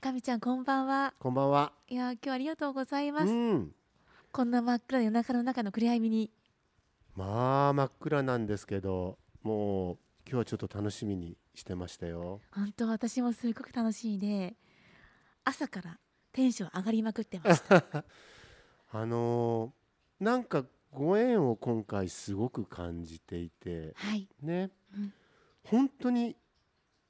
[0.00, 1.12] かみちゃんこんばんは。
[1.18, 1.72] こんばんは。
[1.86, 3.70] いや今日はありがとうございまうす、ん。
[4.32, 6.30] こんな真っ暗な夜中の中の暗闇に。
[7.14, 12.40] まあ真っ暗なんですけど、もう今日はちょっと楽しみにしてましたよ。
[12.50, 14.54] 本当私もすごく楽しいで
[15.44, 15.98] 朝から
[16.32, 17.84] テンション上がりまくってました。
[18.92, 25.12] あのーなんかご縁を今回すごく感じていて、はい、ね、うん。
[25.64, 26.36] 本当に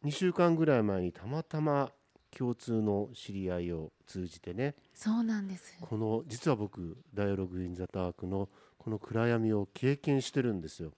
[0.05, 1.93] 2週間ぐらい前にたまたま
[2.37, 5.77] 共通の知り合いを通じてね、そうなんです。
[5.81, 10.93] この実は僕ダイアログインザダークのこの暗闇を経験してるんですよ。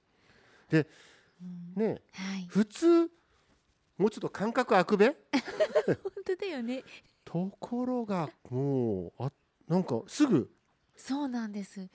[0.73, 0.87] うん。
[1.75, 2.47] ね、はい。
[2.49, 3.11] 普通
[3.99, 5.07] もうちょっと感覚空くべ？
[5.87, 6.83] 本当だよね。
[7.25, 9.33] ところがもうあ
[9.69, 10.51] なんかすぐ。
[10.97, 11.89] そうなんです。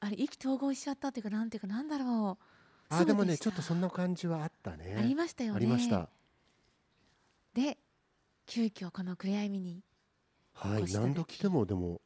[0.00, 2.44] あれ意気投合しちゃったっていうかなんていうかなんだろう。
[2.88, 4.96] あでもねちょっとそんな感じはあったね。
[4.98, 5.56] ありましたよね。
[5.56, 6.08] ありました。
[7.54, 7.78] で
[8.46, 9.82] 急遽この暗闇に
[10.54, 12.00] はい何度来てもでも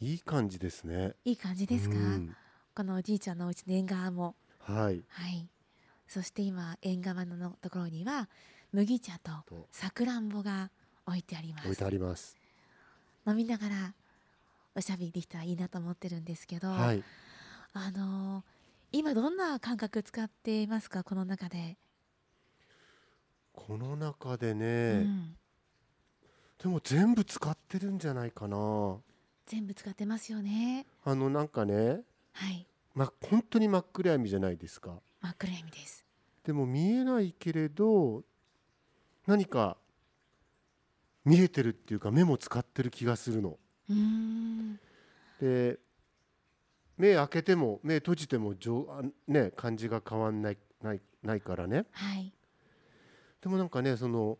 [0.00, 1.14] いい感じですね。
[1.24, 2.36] いい感じですか、うん。
[2.74, 4.34] このおじいちゃんのお家の縁側も。
[4.60, 5.02] はい。
[5.08, 5.48] はい。
[6.08, 8.28] そして今縁側のところには
[8.72, 9.66] 麦茶とと。
[9.70, 10.70] さくらんぼが
[11.06, 11.66] 置いてあります。
[11.66, 12.36] 置いてあります。
[13.26, 13.94] 飲みながら
[14.74, 17.02] おしゃべりできたらいいなと思ってるんですけど、はい。
[17.72, 18.42] あのー
[18.92, 21.04] 今どんな感覚使っていますか？
[21.04, 21.76] この中で、
[23.66, 25.36] この中でうね、ん、
[26.62, 28.96] でも全部使ってるんじゃないかな。
[29.46, 30.86] 全部使ってますよね。
[31.04, 32.00] あのなんかね
[32.32, 32.66] はい。
[32.94, 34.94] ま本当に真っ暗闇じゃないですか。
[35.20, 36.04] 真っ暗闇です。
[36.44, 38.22] でも見えないけれど
[39.26, 39.76] 何か
[41.24, 43.58] 見えてるっていうか目も使ってる気がするの。
[43.88, 43.92] う
[45.40, 45.78] で
[46.96, 51.86] 目開けても目閉じてもじょあね感じが変わんないないないからね。
[51.92, 52.32] はい
[53.42, 54.38] でもなんかねその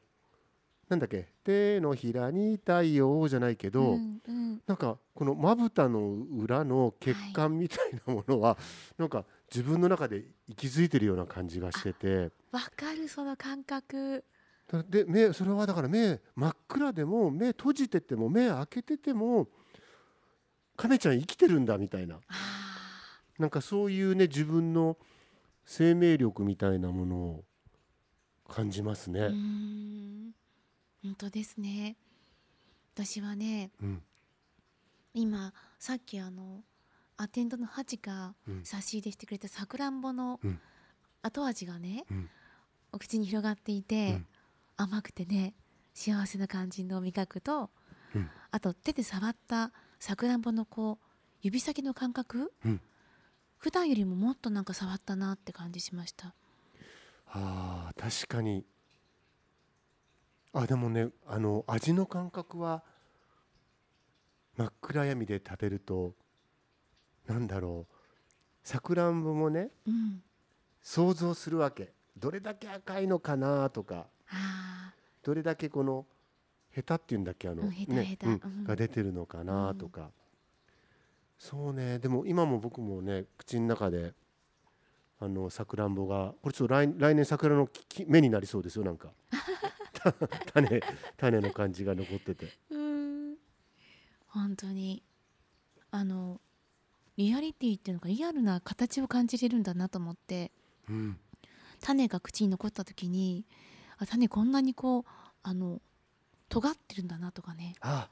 [0.90, 8.58] なんだっけ手のひらに太陽じゃないけど、うんうん、なんかこのまぶたの裏の血管みたいなものは、
[8.98, 12.32] なんか自分の中で息づいてるような感じがしてて。
[12.50, 14.24] わかるその感覚。
[14.66, 19.48] だで目それはだから目真っ暗でも目閉じてても目開けてても
[20.76, 22.16] 亀ちゃん生きてるんだみたいな。
[22.16, 22.18] あ
[23.38, 24.96] なんかそういうね自分の
[25.64, 27.44] 生命力みたいなものを
[28.50, 29.28] 感じますね。
[31.02, 31.96] 本当ですね。
[32.94, 34.02] 私はねうん。
[35.14, 36.62] 今さっきあの
[37.16, 38.64] アテンドのハチがうん。
[38.64, 40.60] 差し入れしてくれたさくらんぼのうん。
[41.22, 42.30] 後味がね、うん。
[42.92, 44.26] お口に広がっていて、うん。
[44.76, 45.54] 甘くてね
[45.94, 47.70] 幸せな感じの味覚と、
[48.14, 48.30] うん。
[48.50, 51.06] あと手で触ったさくらんぼのこう
[51.42, 52.80] 指先の感覚、うん。
[53.58, 56.34] 普段よりももっとなんか触ったなって感じしました
[57.32, 58.64] あー確かに。
[60.52, 62.82] あでもねあの味の感覚は
[64.56, 66.14] 真っ暗闇で食べると
[67.26, 67.94] なんだろう。
[68.62, 70.22] さくらんぼもねうん。
[70.82, 71.92] 想像するわけ。
[72.16, 74.06] どれだけ赤いのかなとか。
[74.30, 74.92] あ
[75.22, 76.06] どれだけこの
[76.70, 80.10] ヘタっていうんだっけあの、うんねうんが出てるのかなとか、
[81.38, 81.98] そうね。
[81.98, 84.14] でも今も僕もね口の中で
[85.22, 89.08] あのさくらんぼがこれちょっと来来年桜の木芽になりそうですよなんか。
[90.54, 90.80] 種
[91.18, 92.46] 種の感じが残ってて。
[92.74, 93.36] ん。
[94.28, 95.02] 本当に。
[95.90, 96.40] あの
[97.16, 100.52] リアリティっていうのがリアルな形を感じれるんだなと思って。
[100.88, 101.18] うん。
[101.82, 103.44] 種が口に残った時に
[103.98, 105.04] あ種こんなにこう
[105.42, 105.80] あの
[106.48, 107.74] 尖ってるんだなとかね。
[107.80, 108.08] あ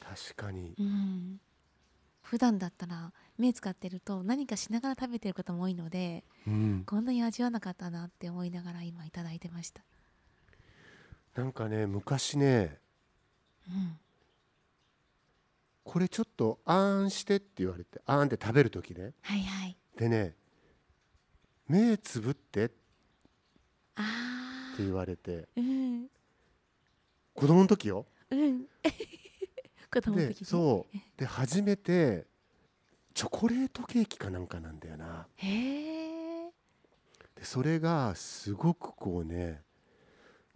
[0.00, 0.74] 確かに。
[0.78, 1.40] うん
[2.26, 6.82] 普段だったら目使ってると何かしながら食べてることも多いのでうん。
[6.84, 9.82] こんなに味わわなかったなって思いながら今いただいてました。
[11.36, 12.78] なんかね昔ね
[13.68, 13.98] うん。
[15.84, 19.12] これちょっとあーんしてって言われてあーんって食べる時ね。
[19.22, 19.76] はいはい。
[19.96, 20.34] でね
[21.68, 22.64] 目つぶって。
[22.64, 22.74] って
[23.96, 24.02] あ
[24.78, 25.30] 言われて。
[25.30, 26.06] ーうん。
[27.34, 28.04] 子供の時よ。
[28.30, 28.64] うん
[30.00, 30.98] 子供ので時ねそう。
[31.16, 32.26] で初めて
[33.14, 35.26] チョコレートケーキかなんかなんだよな。
[35.36, 36.50] へえ。
[37.36, 39.62] でそれがすごくこうね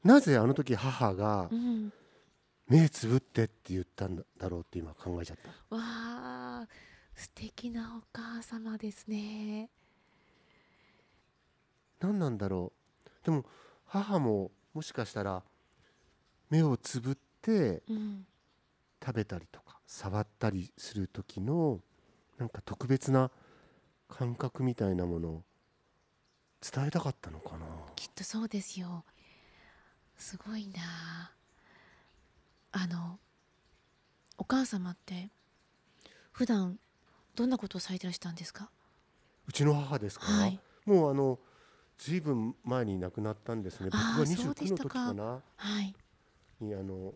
[0.02, 1.92] なぜあの時母がうん。
[2.68, 5.48] 目つぶってって言ったんだろうって今考えちゃった。
[5.74, 6.68] わあ
[7.16, 9.68] 素敵なお母様ですね。
[11.98, 12.72] 何なんだろ
[13.04, 13.10] う。
[13.24, 13.44] でも
[13.86, 15.42] 母ももしかしたら
[16.48, 18.24] 目をつぶってうん
[19.04, 21.80] 食べたりとか触ったりする時の
[22.38, 23.30] なんか特別な
[24.08, 25.42] 感覚みたいなものを
[26.60, 27.66] 伝えたかったのかな。
[27.96, 29.04] きっとそうですよ。
[30.16, 31.32] すごいな。
[34.38, 35.28] お母様って
[36.32, 36.78] 普段
[37.36, 38.70] どんなことをされてらしたんですか？
[39.46, 40.58] うちの母ですか、はい。
[40.86, 41.38] もうあの
[41.98, 43.90] ずいぶん前に亡くなったんですね。
[43.90, 45.42] 僕があーそうで29の時かな。
[45.56, 45.94] はい。
[46.60, 47.14] にあの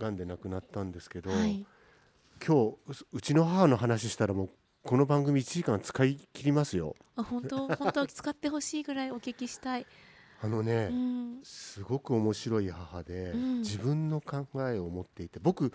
[0.00, 1.64] 癌で亡くなったんですけど、はい。
[2.44, 4.50] 今日ううちの母の話したらもう
[4.82, 6.96] この番組1時間使い切りますよ。
[7.16, 7.68] あ本当？
[7.68, 9.86] 本当使ってほしいぐらいお聞きしたい、
[10.40, 13.58] あのね、うん、すごく面白い母で、うん。
[13.60, 15.72] 自分の考えを持っていて僕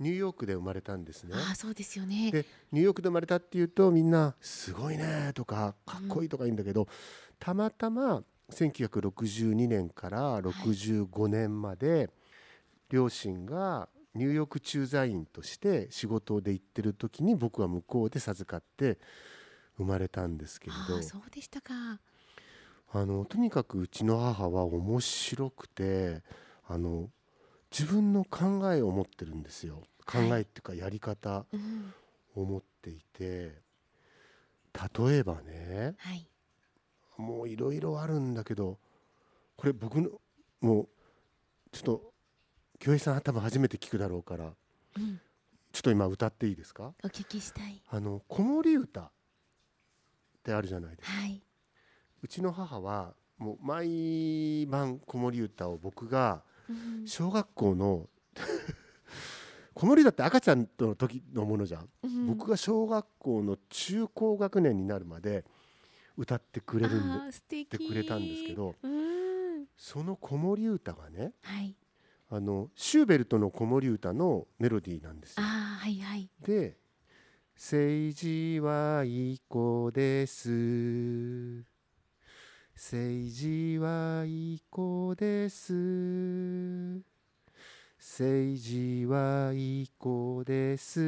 [0.00, 1.34] ニューヨークで生まれたんですね。
[1.34, 2.32] あそうですよね。
[2.32, 6.88] でニューヨークで生まれたっていうとみんな「すごいね」とか「かっこいい」とか言うんだけど、
[7.38, 12.10] たまたま1962年から65年まで、
[12.90, 18.98] 両親がニューヨーク駐在員として仕事で行ってる時に僕は向こうで授かって
[19.76, 20.98] 生まれたんですけれど。
[20.98, 22.00] あそうでしたか。
[22.90, 26.22] あのとにかくうちの母は面白くて
[26.66, 27.10] あの
[27.70, 29.82] 自分の考えを持ってるんですよ。
[30.06, 31.92] 考えっていうかやり方うん。
[32.34, 33.60] を持っていて。
[34.96, 36.28] 例えばねはい。
[37.16, 38.78] もういろいろあるんだけど
[39.56, 40.10] これ僕の
[40.60, 40.88] もう
[41.72, 42.12] ちょっと
[42.78, 44.44] 京平さん多分初めて聞くだろうから
[44.96, 45.20] うん。
[45.72, 46.92] ちょっと今歌っていいですか？
[47.04, 47.80] お聞きしたい。
[47.90, 49.10] あの子守歌っ
[50.42, 51.16] てあるじゃないですか。
[51.18, 51.42] はい。
[52.22, 58.08] うちの母はもう毎晩子守歌を僕がうん小学校の
[59.74, 65.44] 子守歌って赤ちゃんとの時のものじゃん、うん僕が小学校の中高学年になるまで
[66.16, 69.66] 歌ってくれるんでってくれたんですけどうん。
[69.76, 71.74] その子守歌がねはい
[72.30, 75.42] あのシューベルトの子守歌のメロディーなんですよ。
[75.42, 76.76] はいはいで
[77.56, 80.50] 「政治はいい子です」
[82.76, 85.72] 「政治はいい子です」
[87.98, 91.00] 「政治はいい子です」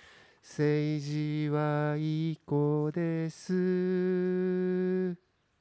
[0.42, 5.14] 「政治はいい子です」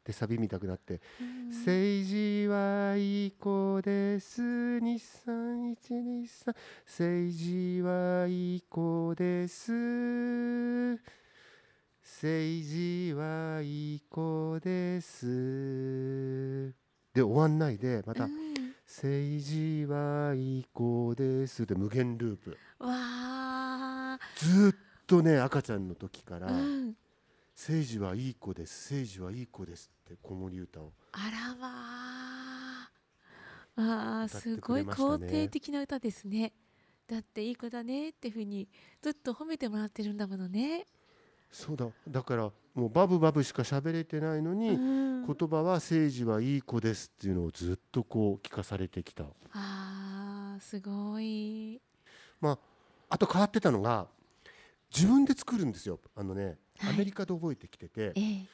[0.05, 1.47] でサビ見たくなってうん。
[1.49, 4.43] 政治はいい子です。
[4.43, 6.53] 23123
[6.85, 9.71] 政治はいい子です。
[12.03, 16.71] 政治はいい子です。
[17.15, 18.31] で終わんないでまたうん。
[18.85, 21.65] 政治はいい子です。
[21.65, 22.51] で無限ループ。
[22.77, 24.75] わあずーっ
[25.07, 26.95] とね赤ちゃんの時からうん
[27.55, 28.93] 政治はいい子です。
[28.93, 31.73] 政治はいい子ですって子守歌をあらわ
[33.77, 36.51] あ歌ってすごい肯定的な歌ですね。
[37.07, 38.67] だっていい子だねってふうに
[39.01, 40.85] ずっと褒めてもらってるんだものね、
[41.51, 41.87] そうだ。
[42.07, 49.23] だからもうバブバブしか喋れてないのに、うん、言葉は政治はいい子ですっていうのをずっとこう聞かされてきた。
[49.53, 51.81] あーすごい。
[52.41, 52.59] まあ
[53.11, 54.07] あと変わってたのが
[54.93, 55.99] 自分で作るんですよ。
[56.15, 58.45] あのね、はいアメリカで覚えてきててええ。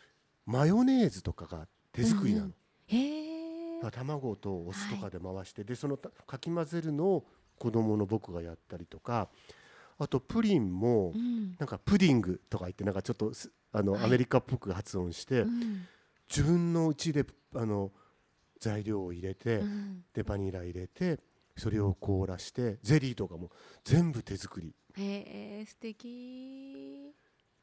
[0.46, 7.26] マヨネーズとかが手作りなの、卵とお酢とかで回して、でそのたかき混ぜるのを
[7.58, 9.30] 子供の僕がやったりとか
[10.00, 11.56] あとプリンもうん。
[11.60, 14.04] なんかプディングとか言ってなんかちょっとすあの、はい。
[14.06, 15.88] アメリカっぽく発音して、うん。
[16.30, 17.26] 自分の家で
[17.56, 17.92] あの
[18.60, 20.04] 材料を入れて、うん。
[20.14, 21.20] でバニラ入れて
[21.56, 23.52] それを凍らしてゼリーとかも
[23.84, 24.74] 全部手作り。
[24.98, 27.14] へえ素敵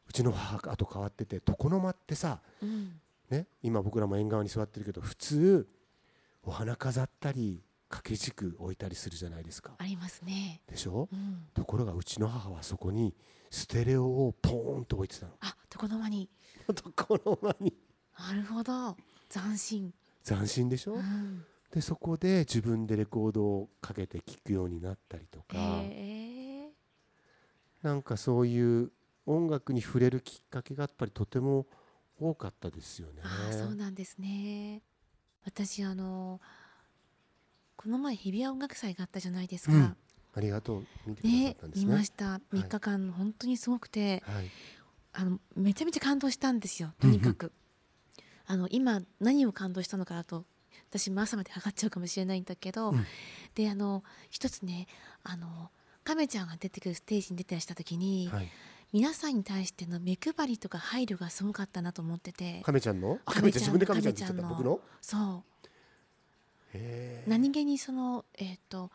[0.09, 3.00] うちの母あと変わってて床の間ってさ、うん。
[3.31, 5.69] ね、今僕らも縁側に座ってるけど普通
[6.43, 9.73] お花飾ったり掛け軸置いたりするじゃないですか。
[9.79, 10.62] ありますね。
[10.67, 11.09] でしょ？
[11.12, 11.47] うん。
[11.55, 13.15] ところがうちの母はそこに
[13.50, 15.33] ステレオをポーンと置いてたの。
[15.41, 16.29] あ床の間に。
[16.69, 17.75] 床の間に。
[18.19, 18.97] なるほど。
[19.29, 19.93] 斬新。
[20.25, 21.45] 斬新でしょ、うん。
[21.71, 26.73] でそこで自分でレコードをかけて聴くようになったりとか、へえ。
[27.83, 28.91] なんかそういう
[29.29, 31.67] 音楽に触れるきっかけがやっぱりとても
[32.19, 33.21] 多かったですよね。
[33.23, 34.83] ああそうなんですね。
[35.45, 36.41] 私あの
[37.77, 39.97] この前日比谷音楽祭があったじゃないですか、うん。
[40.35, 40.87] ありがとう。
[41.07, 41.87] 見てくださっねたんですね。
[41.87, 42.41] 見ました。
[42.53, 44.51] 3日間、本当にすごくてはい。
[45.13, 46.95] あのめちゃめちゃ感動したんですよ。
[46.99, 47.53] とにかく、
[48.47, 50.45] あの今何を感動したのかだと
[50.91, 53.05] 私も朝まで測っちゃうかもしれないんだけど、うん。
[53.55, 54.87] であの一つね
[55.23, 55.71] あの
[56.05, 58.49] 亀ちゃんが出てくるステージに出てらした時に、はい。
[58.92, 62.62] 皆さんに対しての目配りとか配慮がすごかったなと思ってて。
[62.64, 63.18] 亀ちゃんの？
[63.26, 64.80] あ亀ちゃん自分で亀ちゃんって言っちゃった僕の？
[65.00, 65.45] そ
[66.75, 66.78] う。
[67.26, 68.90] 何気にそのえっ、と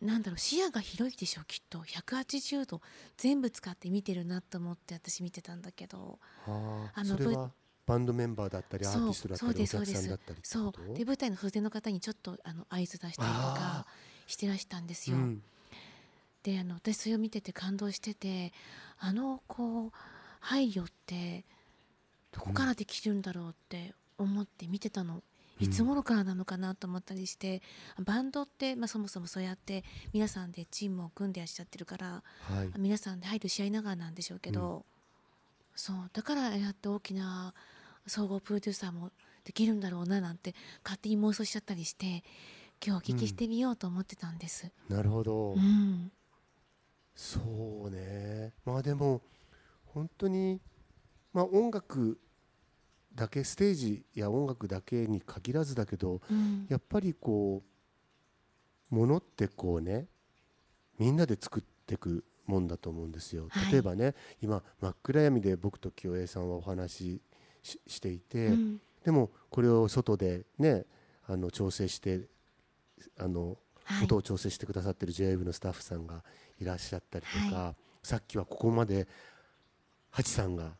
[0.00, 1.78] なんだろう視野が広いでしょうきっと。
[1.80, 2.80] 180度
[3.16, 6.18] 全部使って見てるなと思って私見てたんだけど。
[6.46, 7.00] ああ。
[7.00, 7.50] あのそれは
[7.84, 9.92] バンドメンバーだったりアーティストだったそうりおそうです。
[9.94, 10.96] 客さんだったりそう。
[10.96, 13.86] で舞台の袖の方にちょっとあの合図出したりとかあ
[14.28, 15.42] してらしたんですよ、うん
[16.42, 18.52] であの私それを見てて感動してて
[18.98, 19.92] あのこう
[20.40, 21.44] 配慮って
[22.32, 25.22] どこからできるんだろうって思って見てたの。
[25.60, 27.62] いつ頃からなのかなと思ったりして、
[28.04, 32.70] バンドって、まあ、そもそもそうやって皆さんでチームを組んでらっしゃってるからはい。
[32.78, 34.84] 皆さんで配慮し合いながらなんでしょうけど、
[35.76, 37.54] そうだからやって大きな
[38.06, 39.12] 総合プロデューサーも
[39.44, 42.24] できるんだろうななんて勝手に妄想しちゃったりして
[42.84, 44.70] 今日お聞きしてみようと思ってたんです。
[44.88, 46.10] なるほど、うん、
[47.14, 47.40] そ
[47.86, 48.54] うね。
[48.64, 49.22] まあでも
[49.86, 50.60] 本当に
[51.32, 52.18] まあ音楽
[53.14, 56.66] だけステージや音楽だけに限らずだけどうん。
[56.68, 57.62] やっぱりこ
[58.90, 60.06] うものってこうね
[60.98, 63.48] みんなで作っていくもんだと思うんですよ。
[63.50, 63.72] はい。
[63.72, 67.20] 例えばね今真っ暗闇で僕と清江さんはお話し
[67.62, 68.80] ししていて、うん。
[69.04, 70.84] でもこれを外でね
[71.26, 72.22] あの調整して
[73.18, 74.04] あのはい。
[74.04, 76.22] 音を調整してくださってる JWAVE のスタッフさんが
[76.62, 79.06] いらっしゃったりとか、さっきはここまで
[80.10, 80.70] ハチさんが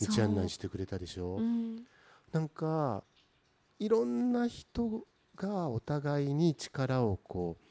[0.00, 1.36] 道案内してくれたでしょ？
[1.36, 1.40] う。
[1.40, 1.84] ん。
[2.32, 3.04] なんか
[3.78, 7.64] いろんな人がお互いに力をこう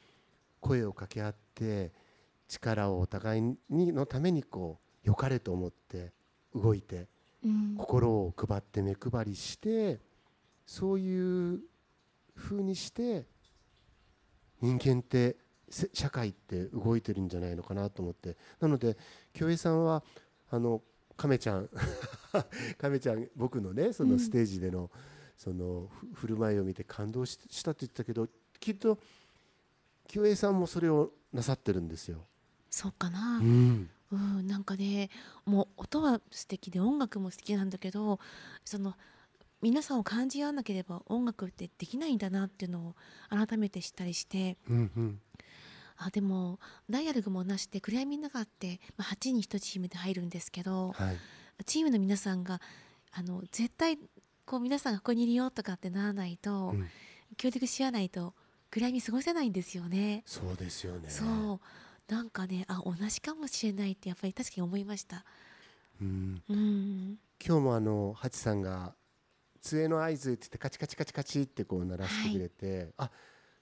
[0.60, 1.92] 声を掛け合って
[2.48, 6.12] 力をお互いにのためにこう良かれと思って
[6.54, 7.08] 動いて
[7.44, 7.74] うん。
[7.76, 10.00] 心を配って目配りして
[10.66, 11.60] そういう
[12.34, 13.26] 風にして
[14.62, 18.36] 人間ってせ社会って動いてるんじゃないのかなと思って。
[18.60, 18.96] なので
[19.32, 20.02] 京平さんは
[20.50, 20.82] あの
[21.16, 21.68] 亀ちゃん
[22.78, 24.90] 亀ちゃん僕のねそのステージでの、
[25.36, 28.28] そのふ振る舞いを見て感動ししたって言ってたけど
[28.60, 28.98] きっと
[30.06, 32.26] 京平さんもそれをなさってるんですよ。
[32.70, 33.90] そうかな、うん。
[34.12, 35.10] うん、なんかね
[35.44, 38.20] もう音は素敵で音楽も素敵なんだけど
[38.64, 38.94] その
[39.60, 42.94] 皆さんを感じ合わなければ音楽ってできないんだなっていうのを
[43.30, 44.56] 改めて知ったりして。
[44.68, 45.20] うんうん
[45.96, 46.58] あでも
[46.90, 51.16] ダイアログもなしで暗闇の中って、まあ、8人1チームで入るんですけどはい
[51.66, 52.60] チームの皆さんが
[53.12, 53.96] あの絶対
[54.44, 56.88] こう皆さんがここにいるよとかってならないと、うん
[57.36, 58.32] 協力し合わないと
[58.70, 60.22] 暗闇過ごせないんですよね。
[60.26, 61.08] そうですよね。
[61.10, 61.60] そう
[62.12, 65.24] なんかねあ同じかもしれないってやっぱり確かに思いました。
[66.00, 68.94] うんうん今日もあのハチさんが
[69.60, 73.10] 杖の合図って言ってカチカチカチカチってこう鳴らしてくれて、あ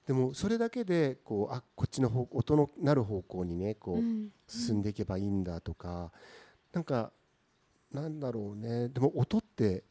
[0.07, 6.13] でもそれだけでこうあこっちの方音のなる方向にねこう、うん進んでいけばいいんだとか
[6.75, 7.11] なんか
[7.91, 8.89] なんだろうね。
[8.89, 9.83] でも音って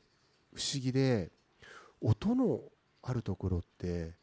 [0.53, 1.31] 不思議で
[1.99, 2.61] 音の
[3.01, 4.13] あるところって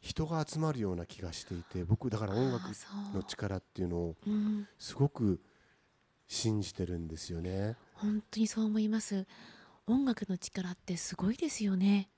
[0.00, 2.64] 人が集まるような気がしていて僕だから音楽
[3.14, 5.40] の力っていうのをうん、すごく
[6.26, 7.76] 信じてるんですよね。
[7.94, 9.26] 本当にそう思います。
[9.86, 12.10] 音楽の力ってすごいですよね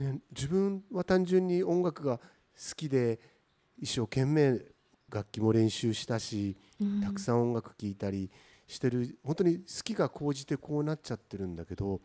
[0.00, 2.24] ね、自分は単純に音楽が好
[2.74, 3.20] きで
[3.78, 4.58] 一生懸命
[5.10, 7.00] 楽器も練習したしうん。
[7.02, 8.30] たくさん音楽聴いたり
[8.66, 12.00] してる本当に好きが高じてこうなっちゃってるんだけど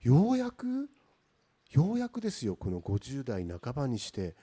[0.00, 0.88] ようやく
[1.70, 4.36] ようやくですよこの50代半ばにして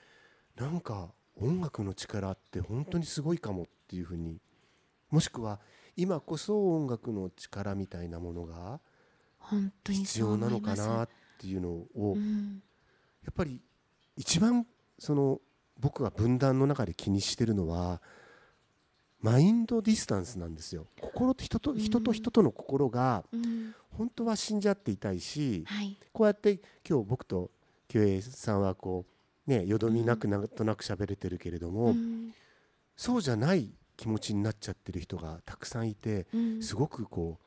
[0.56, 4.38] なんか音楽の力って本当にすごいかもっていうふうに。
[5.10, 5.58] もしくは
[5.96, 8.80] 今こそ音楽の力みたいなものが
[9.38, 12.62] 本当にそう必要なのかなっていうのをうん
[13.24, 13.60] やっぱり
[14.16, 14.66] 一番
[14.98, 15.40] その
[15.78, 18.00] 僕が分断の中で気にしてるのは
[19.22, 20.86] マインドディスタンスなんですよ。
[21.00, 21.78] 心と人とうん。
[21.78, 23.74] 人と人との心がうん。
[23.98, 25.96] 本当は死んじゃっていたいしはい。
[26.12, 27.50] こうやって今日僕と
[27.88, 29.04] 清江さんはこ
[29.46, 32.32] うねよどみなくなんとなく喋れてるけれども、うん。
[32.96, 36.62] そうじゃない気持ちになっちゃってる人がたくさんいてうん。
[36.62, 37.44] すごくこう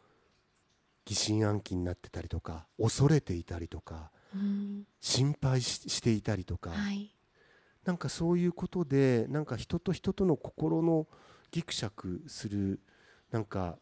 [1.06, 4.10] 疑心暗鬼になってたりとか恐れていたりとかうん
[5.00, 7.14] 心配ししていたりとか、はい。
[7.86, 11.08] なんかそういうことでなんか人と人との心の
[11.52, 12.80] ギクシャクする
[13.32, 13.78] なんか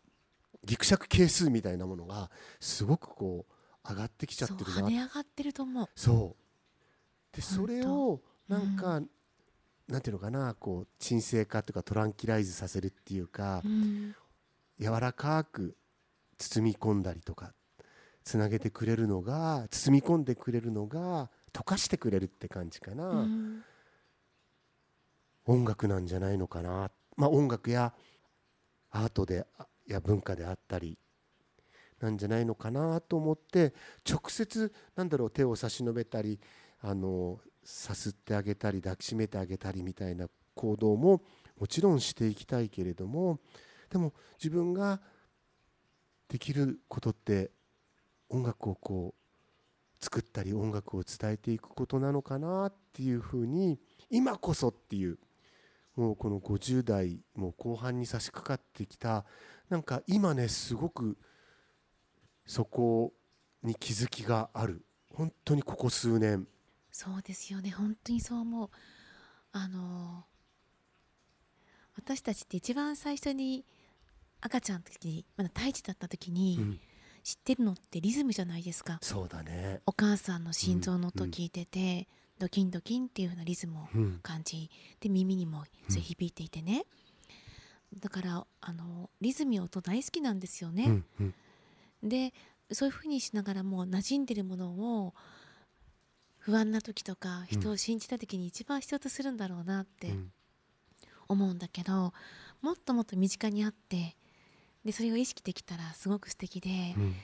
[0.66, 4.82] ギクシャク係数みたいなものがすごくこう上がってきちゃってるな。
[4.82, 5.88] 跳ね上がってると思う。
[5.96, 6.36] そ
[7.32, 7.36] う。
[7.36, 8.76] でそれをうんなん。
[8.76, 9.02] か、
[9.88, 14.16] なんていうのかなこう沈静化とかトランキライズさせるっていうか、うん。
[14.80, 15.78] 柔らかく
[16.38, 17.54] 包み込んだりとか
[18.24, 23.10] つなげてくれるのが包み込んでくれるのが溶かしてくれるって感じかな。
[23.10, 23.64] うん
[25.46, 27.94] 音楽なんじゃないのかな、まあ、音楽や
[28.92, 30.98] アートであや文化であったり
[32.00, 33.74] なんじゃないのかなと思って
[34.10, 36.40] 直接なんだろう手を差し伸べたり
[36.82, 41.22] あのさすってあげたり抱きしめてあげたりみたいな行動も
[41.60, 43.40] もちろんしていきたいけれども
[43.90, 45.00] でも自分が
[46.28, 47.52] できることって
[48.32, 53.78] 音楽をこう作ったり音楽を伝えていくことなのかなっていうふうに
[54.10, 55.20] 今こそっていう
[55.96, 59.26] もうこの50代もう後半に差し掛かってきた
[59.70, 61.18] なんか今ねすごく
[62.46, 63.14] そこ
[63.64, 64.84] に気づきがある。
[65.14, 66.48] 本当にここ数年。
[66.92, 67.70] そうですよね。
[67.70, 68.70] 本当にそう思う。
[69.52, 70.26] あの
[71.96, 73.66] 私たちって一番最初に
[74.40, 76.80] 赤ちゃんの時にまだ胎児だった時に、うん
[77.24, 79.00] 知ってるのってリズムじゃないですか。
[79.02, 79.82] そうだね。
[79.86, 82.08] お母さんの心臓の音うん聞いてて、
[82.40, 84.20] ドキンドキンっていう風なリズムをうん。
[84.24, 86.86] 感じで耳にもそれ響いていてね、
[88.00, 91.24] だからあのリズムや音大好きなんですよね、うんう
[92.06, 92.10] ん。
[92.10, 92.34] で
[92.72, 94.70] そういう風にしながらもう馴染んでるもの
[95.06, 95.14] を
[96.40, 100.32] 不安な時とか人を信じた時に一番必要とするんだろうなってうん。
[101.28, 102.14] 思うんだけど
[102.62, 104.16] もっともっと身近にあって
[104.86, 107.16] でそれを意識できたらすごく素敵で、うん。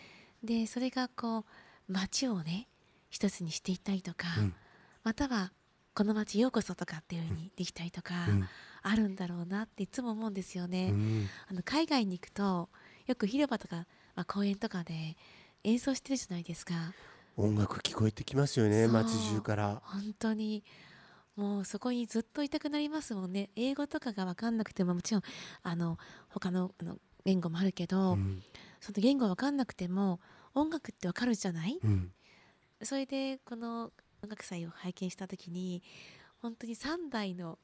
[0.43, 2.67] でそれがこう街をね
[3.09, 4.53] 一つにしていったりとか、うん。
[5.03, 5.51] または
[5.93, 8.47] この街ようこそとかっていう風にできたりとか、うん。
[8.83, 10.89] あるんだろうなっていつも思うんですよね。
[10.91, 11.27] うん。
[11.49, 12.69] あの海外に行くと
[13.07, 15.17] よく広場とか、まあ、公園とかで
[15.63, 16.73] 演奏してるじゃないですか。
[17.35, 19.81] 音楽聞こえてきますよね街中から。
[19.83, 20.63] 本当に。
[21.35, 23.51] もうそこにずっといたくなりますもんね。
[23.55, 25.23] 英語とかが分かんなくてももちろん
[25.61, 25.99] あの
[26.29, 26.97] 他のあの
[27.27, 28.41] 言語もあるけど、うん。
[28.79, 30.22] その言語分かんなくても
[30.53, 31.77] 音楽って分かるじゃない？
[31.84, 32.12] うん。
[32.81, 33.91] それでこの
[34.24, 35.84] 音楽祭を拝見した時に
[36.41, 37.60] 本当に3代の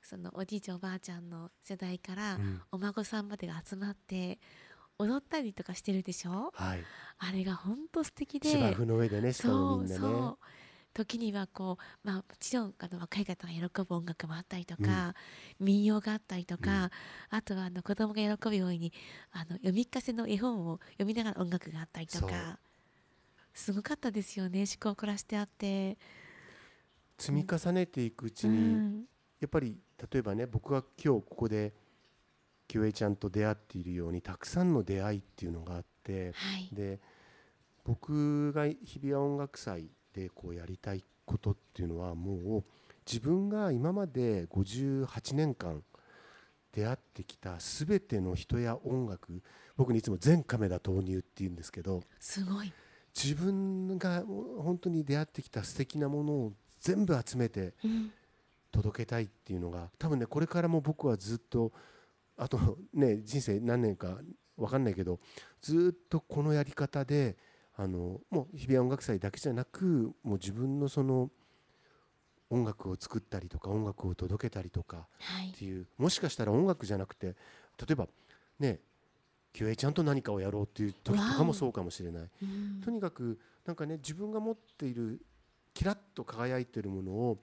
[0.00, 2.62] そのおじいちゃんおばあちゃんの世代からうん。
[2.72, 4.38] お孫さんまでが集まって
[4.98, 6.50] 踊ったりとかしてるでしょ？
[6.54, 6.80] はい。
[7.18, 10.00] あれが本当素敵で芝生の上でねしかもみんなね。
[10.00, 10.38] そうそう
[10.98, 15.14] 時にはこう、まあ、もちろんあの若い方が喜ぶ音楽もあったりとか、
[15.60, 16.90] 民謡があったりとか、
[17.30, 18.92] あとはあの子供が喜ぶように
[19.30, 22.58] あの読み聞かせの絵本を読みながら音楽があったりとか
[23.54, 25.96] すごかったですよね思考を凝らしてあって。
[27.16, 29.04] 積み重ねていくうちうにん。
[29.40, 29.78] やっぱり
[30.12, 31.72] 例えばね僕が今日ここで
[32.66, 36.68] キュエちゃんと出会っているようにたくさんの出会いっていうのがあってはい。
[36.72, 37.00] で
[37.84, 42.64] 僕が日比谷音楽祭でこうやりたいことっていうのはもう
[43.06, 45.82] 自分が今まで58年間
[46.72, 49.42] 出会ってきた全ての人や音楽
[49.76, 52.72] 僕にいつも全カメラ投入っていうんですけどすごい、
[53.14, 54.24] 自分が
[54.58, 58.10] 本当に出会ってきた素敵なものを全部集めてうん。
[58.70, 61.72] 届けたいっていうのが多分ねこれからも僕はずっと
[62.36, 64.18] あとね人生何年か
[64.58, 65.20] 分かんないけど
[65.62, 67.38] ずっとこのやり方で
[67.80, 71.30] あのもう日比谷音楽祭だけじゃなくもう自分のその
[72.50, 75.50] 音楽を作ったりとか音楽を届けたりとかはい。
[75.50, 78.08] っていうもしかしたら音楽じゃなくて例えば
[78.58, 78.80] ね
[79.52, 82.28] キュエちゃんと何かをやろうっていう時とかもそうかもしれない。
[82.42, 82.80] うん。
[82.84, 85.20] とにかくなんかね自分が持っている
[85.72, 87.38] キラッと輝いているものを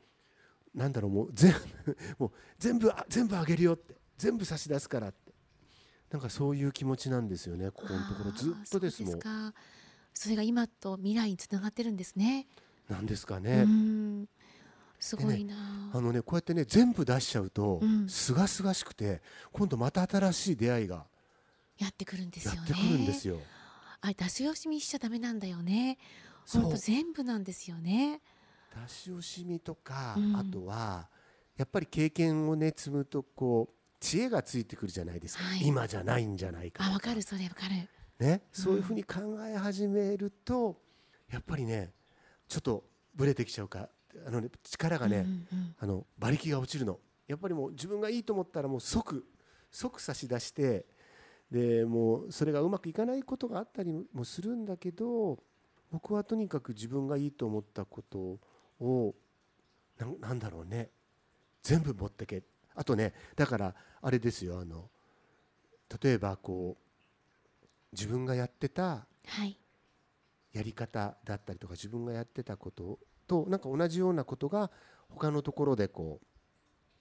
[0.73, 1.53] なんだろうもう 全
[1.85, 5.33] 部もう全部あ全部あげるよって全部差し出すからって。
[6.11, 8.31] なんかそういう気持ちなんですよねここのところ。
[8.31, 9.53] ずっとですもんか
[10.15, 12.47] それが今と未来につながってるんですね。
[12.89, 13.63] なんですかうね。
[13.63, 14.27] ん
[14.99, 15.55] すごいな、
[15.93, 21.05] あのねこうやってね全部出しちゃうとうんすがすがしくて今度また新しい出会いが
[21.77, 22.57] やってくるんですよね。
[22.59, 23.39] やってくるんですよ。
[24.01, 25.97] あ出し惜しみしちゃダメなんだよね。
[26.47, 28.21] 本当全部なんですよね。
[28.83, 31.09] 出し惜しみとか、うんあとは
[31.57, 37.89] やっぱり経験をね積むとこう知恵がついてくるじゃないですか、はい今じゃないんじゃないかとあわかるそれわかる。
[38.19, 40.77] ね、そういうふうに考え始めると、
[41.31, 41.91] やっぱりね
[42.47, 43.89] ちょっとブレてきちゃうか
[44.25, 45.25] あの、ね、力がね、
[45.79, 46.99] あの馬力が落ちるの。
[47.27, 49.25] やっぱりもう自分がいいと思ったらもう即
[49.71, 50.85] 即差し出して
[51.51, 55.39] でもうそれがうまくいかないことがあったりもするんだけど
[55.91, 58.39] 僕はとにかく自分がいいと思ったこと
[58.79, 59.15] を
[60.19, 60.89] なんだろうね。
[61.63, 62.43] 全部持ってけ。
[62.75, 64.89] あとねだからあれですよあの
[66.01, 66.84] 例えばこう
[67.97, 69.57] 自分がやってたはい。
[70.53, 74.71] やり方だったりとか自分がやってたこととなんか同じようなことが
[75.09, 76.19] 他のところでこ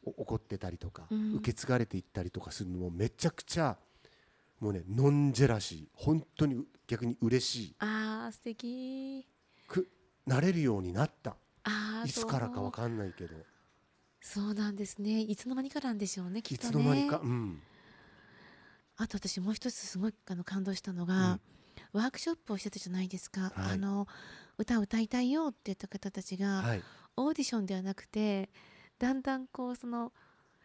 [0.06, 1.34] うお起こってたりとか、うん。
[1.36, 3.76] 受け継がれていったりとかするのもめちゃくちゃ
[4.60, 7.74] もうねノンジェラシー本当に逆に嬉しい。
[7.78, 9.26] あー素敵。
[9.66, 9.88] く
[10.26, 11.36] なれるようになった。
[12.04, 12.64] いつからかそう。
[12.64, 13.34] わかんないけど。
[14.20, 15.20] そうなんですね。
[15.20, 16.72] いつの間にかなんでしょうねきいっとね。
[16.72, 17.62] つの間にか、うん、
[18.96, 21.40] あと私もう一つすごいあの感動したのが、
[21.92, 23.74] ワークショップをしてたじゃないですか、はい。
[23.74, 24.06] あの
[24.58, 26.82] 歌を歌いたいよって言った方たちが、はい。
[27.16, 28.50] オーディションではなくて
[28.98, 30.12] だんだんこうその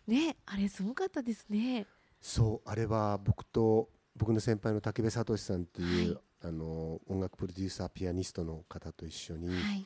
[0.08, 1.86] ねあれすごかったですね。
[2.22, 6.22] そうあれは僕と僕の先輩の武部聡さんっていう、はい。
[6.42, 9.86] あの音楽プロデューサーピアニストの方と一緒に、はい、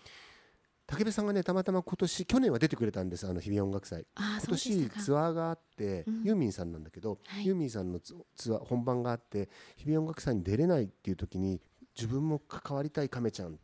[0.94, 4.06] 武部さんがねたまたま今年去年は出てくれたんですあの日比谷音楽祭。
[4.16, 6.24] ああ今年ツアーがあって、うん。
[6.24, 7.46] ユーミンさんなんだけど、はい。
[7.46, 11.62] ユーミンさんのツツアー本番があって日比谷音楽祭に出れないっていう時に
[11.96, 13.58] 自分も関わりたい亀ちゃんって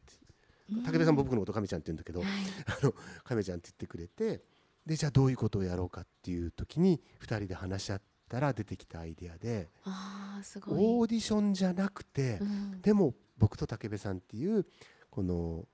[0.72, 0.84] うん。
[0.84, 2.30] 武部さん僕のこと亀ちゃんって言うんだけど、はい。
[2.82, 4.44] あの亀ちゃんって言ってくれて
[4.86, 12.82] でじゃあどういうことをやろうかっていう時に2人で話し合ったら出てきたアイデアでオーディションじゃなくて、うん。
[12.82, 14.66] でも僕と武部さんっていう
[15.10, 15.68] この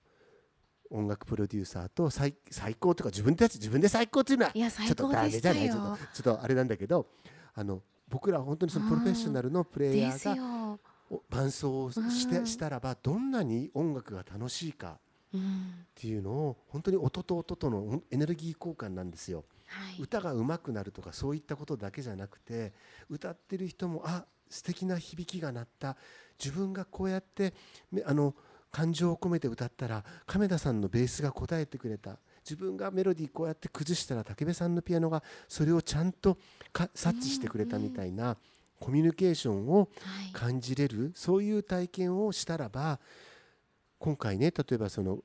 [0.91, 5.69] 音楽プロデューサーと最最高とか自分たち自分で最高っていうのはちょっとダメじゃない？
[5.69, 7.07] ちょっよとちょっとあれなんだけど
[7.53, 10.77] あの僕らは本当にそのプロフェッショナルのプレイヤーが
[11.29, 12.47] 伴奏をしてうん。
[12.47, 14.99] したらばどんなに音楽が楽しいか
[15.33, 15.41] うん。
[15.41, 15.43] っ
[15.95, 19.43] ていうのを本当に音と音とのエネルギー交換なんですよ。
[19.67, 20.01] はい。
[20.01, 22.73] 歌が上手くなるとかそういったことだけじゃなくて
[23.09, 25.97] 歌ってる人もあ素敵な響きが鳴った。
[26.37, 27.53] 自分がこうやって
[27.91, 28.35] めあの
[28.75, 32.17] 感情を込めて歌ったら亀田さんのベースが答えてくれた。
[32.43, 36.37] 自分がメロディーこうやって崩したら武部さんのピアノがそれをちゃんと
[36.73, 38.35] か察知してくれたみたいな
[38.79, 39.85] コミュニケーションをは
[40.29, 42.99] い感じれるそういう体験をしたらば
[43.97, 45.19] 今回ね例えばその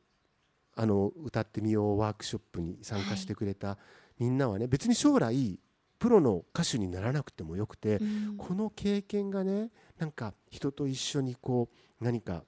[0.77, 3.77] あの歌ってみようワークショップに参加してくれた
[4.19, 5.59] みんなはね別に将来
[5.99, 8.37] プロの歌手にならなくてもよくてうん。
[8.39, 11.69] この経験がねなんか人と一緒にこ
[12.01, 12.45] う何か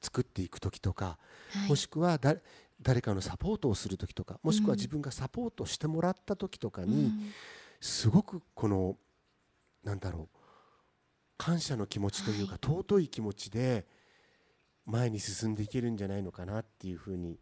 [0.00, 1.18] 作っていく時とか
[1.52, 1.68] はい。
[1.68, 2.36] もしくはだ
[2.82, 4.70] 誰かのサポートをする時とかもしくうん。
[4.70, 7.32] は自分がサポートしてもらった時とかにうん。
[7.80, 8.96] すごくこの
[9.84, 10.38] なんだろう
[11.38, 12.60] 感謝の気持ちというか、はい。
[12.66, 13.86] 尊い気持ちで
[14.86, 17.38] 前に進んでいけるんじゃないのかなっていうふうに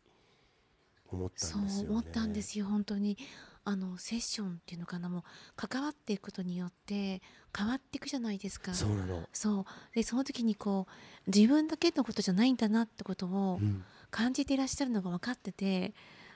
[1.06, 1.88] 思ったそんですよね。
[1.88, 3.16] う思ったんですよ本当に
[3.64, 5.22] あのセッションっていうのかなもう
[5.56, 7.22] 関わっていくことによって
[7.56, 8.74] 変わっていくじゃないですか。
[8.74, 9.64] そうなの、そう。
[9.94, 10.86] でその時にこ
[11.26, 13.84] う自分だけのことじゃないんだなってことをうん。
[14.10, 15.92] 感じていらっしゃるのが分かってて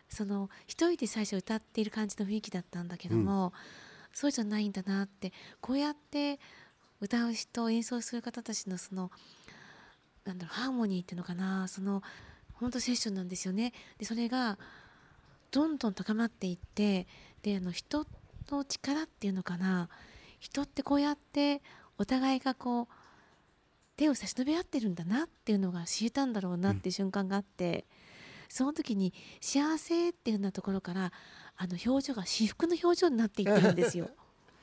[0.08, 3.52] その一人で最初歌っている感じの雰囲気だったんだけども、
[4.12, 6.40] そうじゃないんだなってこうやって
[7.00, 9.12] 歌う人演奏する方たちのその
[10.24, 12.02] なんだろうハーモニーっていうのかなその
[12.54, 13.72] 本当セッションなんですよね。
[13.98, 14.58] でそれが
[15.50, 17.06] どんどん高まっていって
[17.42, 18.06] であの人
[18.50, 19.88] の力っていうのかな。
[20.38, 21.62] 人ってこうやって
[21.98, 22.86] お互いがこう
[23.96, 27.84] 手を差し伸べ合ってるんだなっていうのが知れたんだろうなっていう瞬間があって、
[28.48, 31.12] その時に幸せっていうようなところから
[31.56, 34.08] あの表情が至福の表情になっていってるんですよ。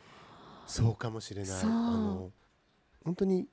[0.65, 1.61] そうかもしれない。
[1.61, 2.31] あの
[3.03, 3.47] 本当に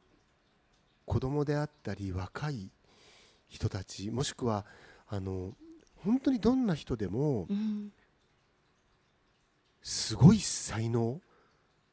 [1.04, 2.70] 子供であったり若い
[3.48, 4.64] 人たちもしくは
[5.08, 5.54] あの
[6.04, 7.92] 本当にどんな人でもうん
[9.82, 11.20] すごい才能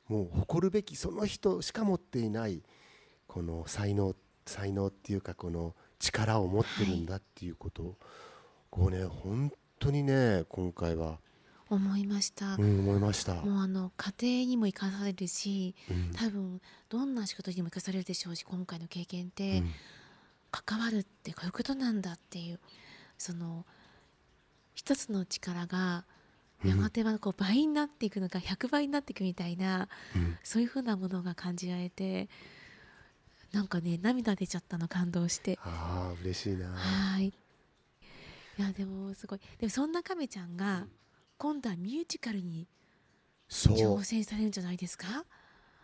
[0.08, 2.62] もう誇るべきその人しか持っていない
[3.28, 7.98] この才能才能っていうかこの力を持ってるんだっていうことを、
[8.69, 11.19] こうね本当にね今回は、
[11.69, 12.56] 思いました。
[12.56, 13.36] うん、思いました。
[13.36, 19.74] もうあの家庭にも生かされるしうん多分どんな仕事にも生かされるでしょうし今回の経験って、うん
[20.52, 22.60] 関わるってこういうことなんだっていう
[23.17, 23.65] その
[24.80, 26.06] 一つの力が
[26.63, 30.38] やがてはこう倍になっていくのか100倍になっていくみたいなうん。
[30.42, 32.30] そういうふうなものが感じられて
[33.52, 35.60] なんかね涙出ちゃったの感動して。
[35.63, 36.70] ああ嬉しいな。
[36.70, 37.26] はい。
[37.26, 37.34] い
[38.58, 39.39] やでもすごい。
[39.60, 40.88] でもそんな亀ちゃんが
[41.38, 42.65] 今度はミュージカルに
[43.50, 43.76] そう。
[43.76, 45.26] 挑戦されるんじゃないですか？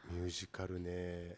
[0.10, 1.36] ミュージカルね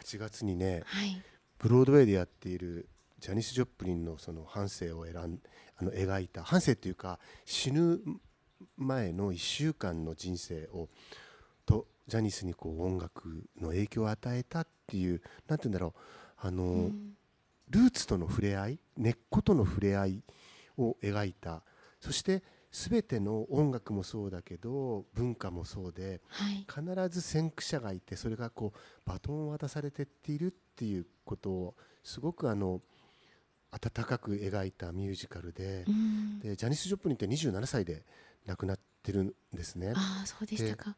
[0.00, 1.20] 8月にねはい。
[1.58, 2.88] ブロードウェイでやっている
[3.18, 5.40] ジャニス・ジョプリンのその半生を選ん
[5.80, 8.00] あの描いた半生っていうか死ぬ
[8.76, 10.88] 前の1週間の人生を
[11.64, 16.00] とジャニスにこう音楽の影響を与えたっていうなんて言うんだろう
[16.40, 17.14] あの、うん。
[17.70, 20.22] ルーツとの触れ合い根っことの触れ合い
[20.78, 21.62] を描いた。
[22.00, 26.66] そして全ての音楽もそうだけど文化もそうではい。
[26.66, 32.80] 必ず先駆者がいてそれがこうバトンを渡されてっているっていうことをすごくあの
[33.70, 36.40] 温かく描いたミュージカルでうん。
[36.40, 38.02] でジャニス・ジョプリンって27歳で
[38.46, 39.92] 亡くなってるんですね。
[39.94, 40.96] ああそうでしたか。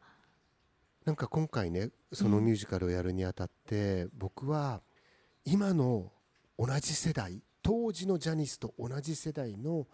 [1.05, 4.83] なんか今回ねそのミュージカルをやるにあたって、僕は
[5.45, 6.13] 今の
[6.59, 9.87] 同じ世代当時のジャニスと同じ世代の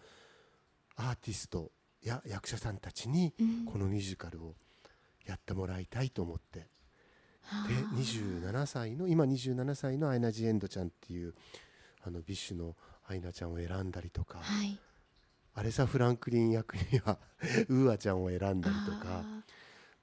[0.95, 1.71] アーティスト
[2.03, 3.65] や役者さんたちにうん。
[3.65, 4.55] このミュージカルを
[5.25, 6.67] やってもらいたいと思って。
[7.49, 11.33] あでー27歳の今27歳のアイナ・ジ・エンドちゃんっていう
[12.03, 12.75] あの BiSHの
[13.07, 14.79] アイナちゃんを選んだりとかはい。
[15.53, 17.17] アレサ・フランクリン役には
[17.69, 19.43] UAちゃんを選んだりとかあ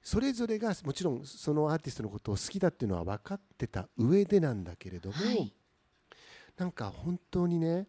[0.01, 5.53] それぞれがもちろんそのアーティストのことを好きだっていうのは分かってた上でなんだけれども、ーはい。
[6.57, 7.87] なんか本当にね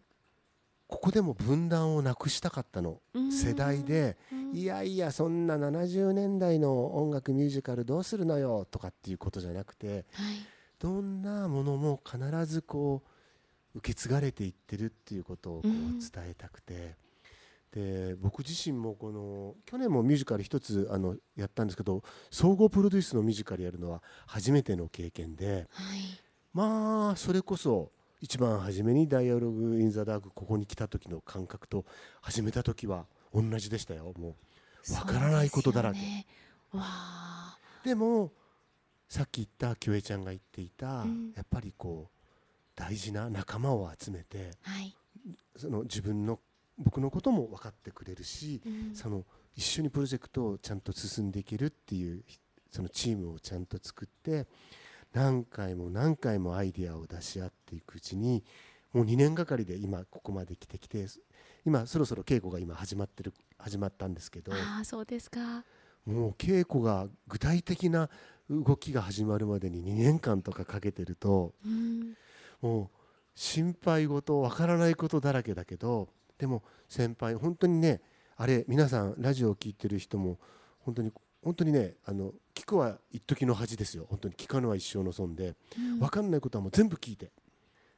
[0.87, 4.51] ここでも分断をなくしたかったのうん世代でうん。
[4.55, 10.37] いやいやそんな70年代の音楽ミュージカルどうするのよとかっていうことじゃなくてはい。
[10.79, 13.09] どんなものも必ずこう
[13.77, 15.99] 受け継がれていってるっていうことをこううん。
[15.99, 16.95] 伝えたくて、
[17.71, 25.99] で僕自身もこの去年もミュージカル一つあのやったんですけど総合プロデュースのミュージカルやるのは初めての経験ではい。
[26.53, 31.85] まあそれこそ一番初めに「ダイアログ・イン・ザ・ダーク」ここに来た時の感覚と
[32.21, 34.13] 始めた時は同じでしたよ。
[34.17, 34.35] も
[34.89, 35.99] うわからないことだらけ。
[37.83, 38.31] でも
[39.07, 41.33] さっき言ったキョエちゃんが言っていた、うん。
[41.35, 42.16] やっぱりこう
[42.77, 44.95] 大事な仲間を集めてはい、
[45.57, 46.39] その自分の
[46.77, 48.95] 僕のことも分かってくれるし、うん。
[48.95, 52.23] その一緒にプロジェクトをちゃんと進んでいけるっていう
[52.69, 54.45] そのチームをちゃんと作って
[55.13, 58.43] 何回も何回もアイディアを出し合っていくうちに
[58.93, 61.07] もう2年がかりで今ここまで来てきて
[61.65, 65.65] 今そろそろ稽古が今始まってる始まったんですけどああそうですか。
[66.05, 68.09] もう稽古が具体的な
[68.49, 72.15] 動きが始まるまでに2年間とかかけてるとうん
[72.61, 72.97] もう
[73.35, 78.01] 心配事わからないことだらけだけどでも先輩本当にね
[78.35, 80.39] あれ皆さんラジオを聞いてる人も
[80.79, 81.11] 本当に
[81.43, 84.07] 本当にねあの聞くは一時の恥ですよ。
[84.09, 85.55] 本当に聞かぬは一生の損で。
[85.77, 85.99] うん。
[85.99, 87.31] 分かんないことはもう全部聞いて。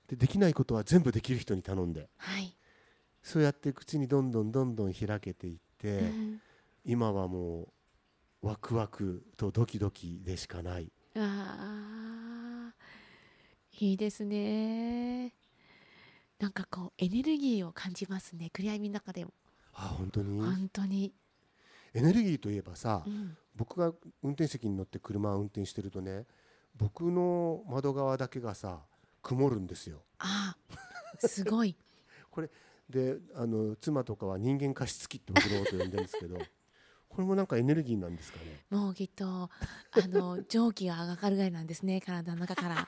[0.08, 2.10] でできないことは全部できる人に頼んで。
[2.18, 2.54] はい、
[3.24, 6.42] そうやって口にどんどんどんどん開けていって、うん。
[6.84, 7.70] 今はも
[8.44, 10.92] うワクワクとドキドキでしかない。
[11.16, 12.19] あー
[13.82, 15.34] いいですね。
[16.38, 18.50] なんかこうエネルギーを感じますね。
[18.52, 19.32] 暗闇の中でも。
[19.74, 20.42] あ本当に？
[20.42, 21.14] 本当に、
[21.94, 26.26] エネルギーといえばさ、うん、僕が運転席に乗って車を運転してるとね
[26.76, 28.80] 僕の窓側だけがさ
[29.22, 30.02] 曇るんですよ。
[30.20, 31.76] あーすごい。
[32.90, 36.40] であの妻とかは人間加湿器って僕のこと呼んでるんですけど
[37.08, 38.66] これもなんかエネルギーなんですかね？
[38.72, 39.50] もうきっとあ
[40.08, 42.88] の蒸気が上がるぐらいなんですね体の中から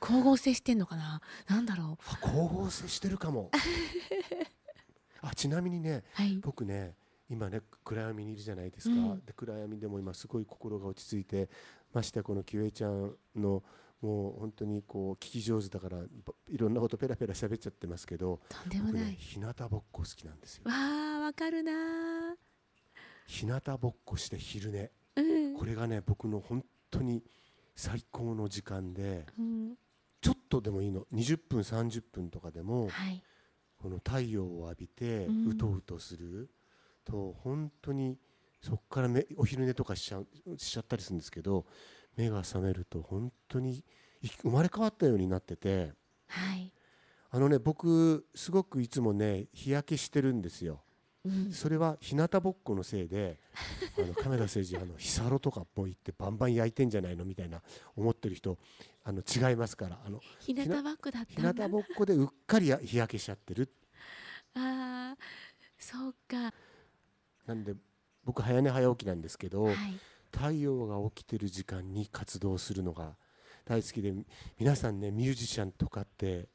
[0.00, 1.20] 光合成してんのかな？
[1.48, 2.04] なんだろう？
[2.06, 3.50] あ光合成してるかも。
[5.22, 6.36] あちなみにねはい。
[6.38, 6.94] 僕ね
[7.28, 9.24] 今ね暗闇にいるじゃないですか、うん。
[9.24, 11.48] で暗闇でも今すごい心が落ち着いて
[11.92, 13.62] ましてやこのキュエちゃんの
[14.00, 16.06] もう本当にこう聞き上手だからば
[16.48, 20.62] いろんなことペラペラ喋っちゃってますけどとんでも僕ない、ね日向ぼっこ好きなんですよ。
[20.64, 22.36] わあわかるなー。
[23.26, 24.90] 日向ぼっこして昼寝。
[25.16, 25.56] うん。
[25.56, 27.22] これがね僕の本当に
[27.76, 29.74] 最高の時間でうん
[30.50, 31.06] とでもいいの。
[31.14, 33.22] 20分30分とかでもはい。
[33.78, 36.50] この太陽を浴びてうとうとする。
[37.04, 38.18] と本当に
[38.60, 40.26] そこからめお昼寝とかしちゃう
[40.58, 41.64] しちゃったりするんですけど
[42.14, 43.82] 目が覚めると本当に
[44.20, 45.92] い生まれ変わったようになってて。
[46.26, 46.72] はい、
[47.30, 50.82] あのね僕すごくいつもね日焼けしてるんですよ。
[51.24, 53.38] うん、それは日向ぼっこのせいで
[53.98, 57.62] あの 亀田誠治あの日サロとかも行ってバンバン焼いてんじゃないのみたいな
[57.94, 58.58] 思ってる人
[59.04, 60.00] あの違いますから。
[60.04, 61.68] あの日向バッグだっ日たんだ。
[61.68, 63.70] 向ぼっこでうっかりや日焼けしちゃってる。
[64.54, 65.22] あー
[65.78, 66.54] そうか。
[67.46, 67.74] なんで
[68.24, 69.76] 僕早寝早起きなんですけど、はい。
[70.32, 73.16] 太陽が起きてる時間に活動するのが
[73.64, 74.14] 大好きで
[74.58, 76.48] 皆さんねミュージシャンとかって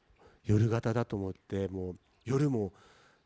[0.44, 2.72] 夜型だと思ってもう夜も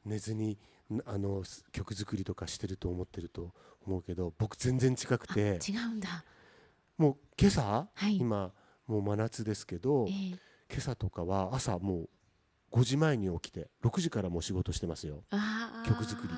[0.05, 0.59] 寝ずにん
[1.05, 3.53] あのす曲作りとかしてると思ってると
[3.87, 6.25] 思うけど僕全然違くあて違うんだ。
[6.99, 8.17] もう今朝、はい。
[8.17, 8.53] 今
[8.87, 10.15] もう真夏ですけどええ。
[10.69, 12.09] 今朝とかは朝もう
[12.73, 15.25] 5時前に起きて6時からもう仕事してますよ。
[15.87, 16.35] 曲作り。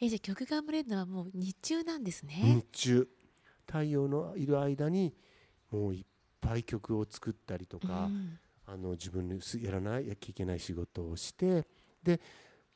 [0.00, 2.34] えじゃあ曲が生まれるのはもう日中なんですね。
[2.44, 3.08] 日、中。
[3.66, 5.12] 太陽のいる間に
[5.70, 6.04] もういっ
[6.40, 8.38] ぱい曲を作ったりとか、うん。
[8.66, 11.66] あの自分のすやらないやきゃいけない仕事をして
[12.02, 12.20] で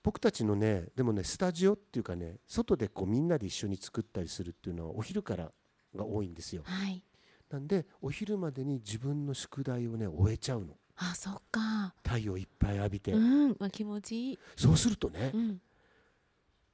[0.02, 5.50] 僕たちのねでもねスタジオっていうかね外でこうみんなで一緒に作ったりするっていうのはお昼から
[5.94, 6.62] が多いんですよ。
[6.64, 7.02] はい。
[7.50, 10.76] なんでお昼までに自分の宿題をね終えちゃうの。
[10.96, 11.94] あそっか。
[12.04, 14.38] 太陽いっぱい浴びて、うんまあ気持ちいい。
[14.56, 15.60] そうするとねうん。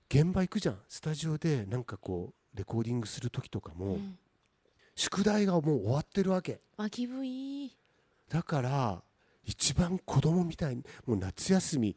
[0.08, 0.78] 現場行くじゃん。
[0.88, 4.18] スタジオでなんかこうレコーディングする時とかも、うん。
[4.94, 6.60] 宿題がもう終わってるわけ。
[6.76, 7.76] あ気分いい。
[8.28, 9.02] だから
[9.44, 11.96] 一番子供みたいにもう夏休み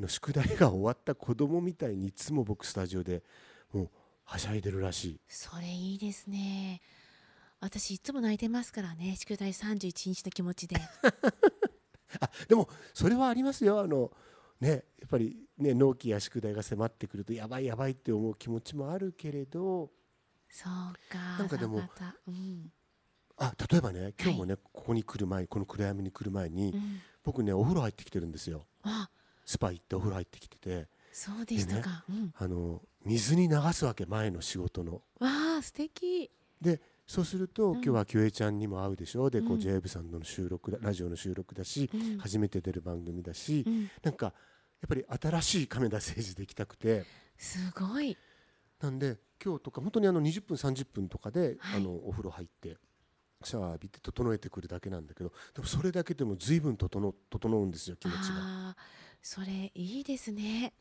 [0.00, 3.22] の宿題が終わった子供みたいにいつも僕スタジオで
[3.72, 3.90] もう
[4.24, 5.20] はしゃいでるらしい。
[5.28, 6.80] それいいですね。
[7.60, 9.16] 私いつも泣いてますからね。
[9.16, 10.76] 宿題31日の気持ちで。
[12.20, 13.80] あでもそれはありますよ。
[13.80, 14.10] あの
[14.60, 19.90] ねやっぱりね納期や宿題が迫ってくるとやばいやばいって思う気持ちもあるけれど。
[20.48, 21.86] そうかなんかでもそ
[22.28, 22.72] うん。
[23.36, 27.00] あ例えばね今日もね、ここに来る前この暗闇に来る前に、うん。
[27.22, 28.66] 僕ねお風呂入ってきてるんですよ。
[28.82, 29.10] あ
[29.50, 30.86] スパ行ってお風呂入ってきてて。
[31.10, 35.02] そうでしたか、うん、あの水に流すわけ前の仕事の。
[35.18, 36.30] わあ素敵。
[36.60, 37.74] でそうすると、うん。
[37.74, 39.28] 今日はキュエちゃんにも会うでしょ？
[39.28, 39.60] でこう、うん。
[39.60, 42.18] JF さんの収録だラジオの収録だし、うん。
[42.18, 43.90] 初めて出る番組だし、うん。
[44.04, 47.04] なんかやっぱり新しい亀田誠治で行きたくて。
[47.36, 48.16] すごい。
[48.80, 51.80] なんで今日とか本当にあの20分30分とかで、はい。
[51.80, 52.76] あのお風呂入って
[53.42, 58.76] シャワー浴びて整えてくるだけなんだけどでもそれだけでも随分整整うんですよ気持ちが。
[59.22, 60.72] それいいですね。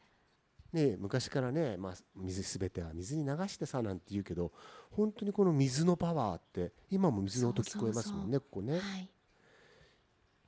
[0.72, 4.52] ね、昔からね、まあ、水すべては水に流してさなんて言うけど
[4.92, 8.74] 本当にこの水のパワーって今も水の音聞こえますもんねここね。
[8.74, 9.10] はい。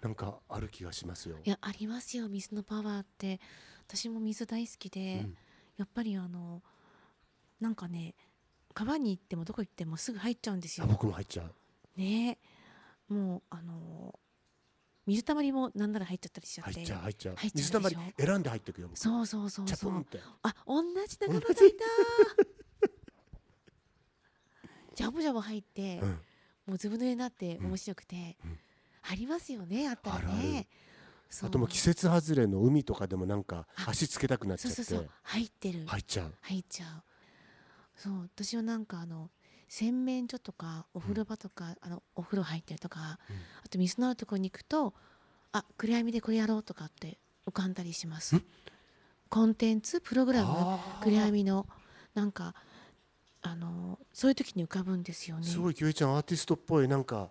[0.02, 1.38] なんかある気がしますよ。
[1.44, 3.40] いやありますよ水のパワーって。
[3.88, 5.38] 私も水大好きで、うん。
[5.78, 6.62] やっぱりあの
[7.60, 8.16] なんかね
[8.74, 12.00] 川に行ってもどこ行ってもすぐ入っちゃうんですあよ僕も入っちゃう。
[12.00, 12.38] ね。
[13.10, 14.20] もうあの
[15.12, 16.74] 水たまりもなんなら入っちゃったりしちゃって。
[16.74, 17.36] 入っちゃう入っちゃう。
[17.54, 20.06] 水たまり選んで入ってくよ僕そうそうそうそう。
[20.44, 21.64] あ同じ仲間がいた
[24.96, 26.10] ジャボジャボ入って、うん。
[26.68, 28.60] もうずぶ濡れになってうん面白くて、うん。
[29.02, 30.68] ありますよねあったらね。
[31.44, 34.78] あともう季節外れの海とかでもなんかあ足つけたくなっちゃって。
[34.78, 35.10] そうそうそう。
[35.24, 36.34] 入ってる、入っちゃう。
[36.42, 37.04] 入っちゃう。
[37.96, 38.22] そう。
[38.34, 39.30] 私はなんかあの
[39.72, 43.36] 洗面所とかお風呂場とか、あのお風呂入ってるとか、うん。
[43.64, 44.94] あと水のあるところに行くと
[45.54, 48.36] あ暗闇でこれやろうとかって浮かんだりします。
[48.36, 48.44] ん。
[49.30, 50.78] コンテンツプログラム。
[51.02, 51.68] 暗闇の
[52.14, 52.54] なんか
[53.42, 55.48] あのそういう時に浮かぶんですよね。
[55.48, 57.30] すごいキュエちゃんアーティストっぽいなんか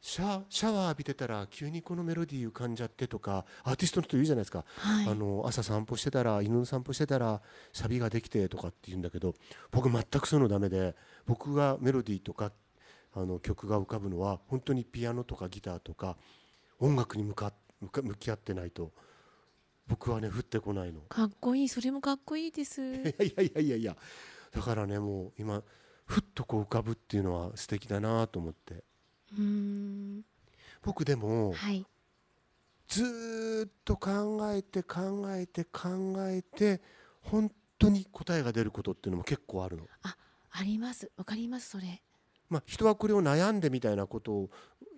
[0.00, 5.08] シャシャワー浴びてたら急にこのメロディー浮かんじゃってとかアーティストの人言うじゃないですか、はい。
[5.08, 9.34] あの朝散歩してたら犬の散歩してたらサビができてとかって言うんだけど
[9.70, 10.94] 僕全くそういうのダメで
[11.26, 12.50] 僕がメロディーとか
[13.14, 16.16] あの曲が浮かぶのは本当にピアノとかギターとか
[16.78, 18.92] 音楽に向か向か向き合ってないと
[19.86, 21.00] 僕はね降ってこないの。
[21.02, 21.68] かっこいい。
[21.68, 22.80] それもかっこいいです。
[22.94, 23.96] いやいやいやいやいや。
[24.52, 25.62] だからねもう今
[26.06, 28.84] ふっとこう浮かぶっていうのは素敵だなと思って
[29.32, 30.24] うーん。
[30.82, 31.86] 僕でもはい。
[32.88, 35.88] ずーっと考えて考えて考
[36.28, 36.80] えて
[37.20, 39.84] 本当に答えが出ることっていうのも結構あるの。
[40.52, 41.10] あります。
[41.16, 42.02] わかりますそれ。
[42.48, 44.50] まあ、人はこれを悩んでみたいなことを